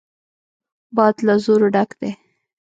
[0.95, 2.11] باد له زور ډک دی.